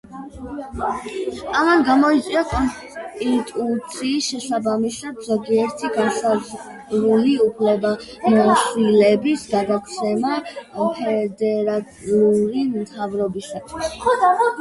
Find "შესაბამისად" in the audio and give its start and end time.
4.29-5.21